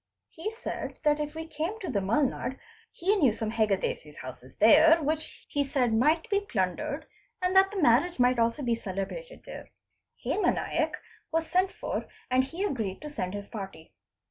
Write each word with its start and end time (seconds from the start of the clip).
He 0.29 0.49
said 0.51 0.97
that 1.03 1.19
if 1.19 1.35
we 1.35 1.45
came 1.45 1.79
to 1.79 1.87
the 1.91 1.99
Mulnad 2.01 2.57
he 2.91 3.17
knew 3.17 3.31
some 3.31 3.51
Heggades' 3.51 4.17
houses 4.17 4.55
there 4.55 4.99
which 5.03 5.45
he 5.47 5.63
said 5.63 5.93
might 5.93 6.27
be 6.31 6.39
plundered 6.41 7.05
and 7.39 7.55
that 7.55 7.69
the 7.69 7.79
marriage 7.79 8.17
might 8.19 8.39
also 8.39 8.63
be 8.63 8.73
celebrated 8.73 9.43
there. 9.45 9.69
Hema 10.25 10.55
Naik 10.55 10.97
was 11.31 11.45
sent 11.45 11.71
for 11.71 12.07
and 12.31 12.45
he 12.45 12.63
agreed 12.63 12.99
to 13.03 13.11
send 13.11 13.35
his 13.35 13.47
party. 13.47 13.93